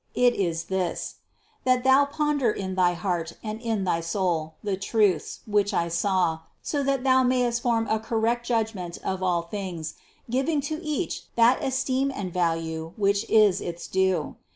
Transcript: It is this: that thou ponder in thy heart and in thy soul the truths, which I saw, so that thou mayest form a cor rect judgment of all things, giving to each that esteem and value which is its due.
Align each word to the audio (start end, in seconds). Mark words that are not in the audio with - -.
It 0.15 0.33
is 0.33 0.63
this: 0.63 1.17
that 1.63 1.83
thou 1.83 2.05
ponder 2.05 2.49
in 2.51 2.73
thy 2.73 2.93
heart 2.95 3.33
and 3.43 3.61
in 3.61 3.83
thy 3.83 4.01
soul 4.01 4.55
the 4.63 4.75
truths, 4.75 5.41
which 5.45 5.75
I 5.75 5.89
saw, 5.89 6.39
so 6.63 6.81
that 6.81 7.03
thou 7.03 7.21
mayest 7.21 7.61
form 7.61 7.87
a 7.87 7.99
cor 7.99 8.19
rect 8.19 8.43
judgment 8.47 8.97
of 9.03 9.21
all 9.21 9.43
things, 9.43 9.93
giving 10.27 10.59
to 10.61 10.81
each 10.83 11.25
that 11.35 11.63
esteem 11.63 12.11
and 12.15 12.33
value 12.33 12.93
which 12.97 13.29
is 13.29 13.61
its 13.61 13.87
due. 13.87 14.37